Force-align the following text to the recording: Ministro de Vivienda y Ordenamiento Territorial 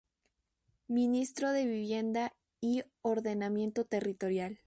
Ministro 0.87 1.51
de 1.51 1.67
Vivienda 1.67 2.33
y 2.59 2.81
Ordenamiento 3.03 3.85
Territorial 3.85 4.57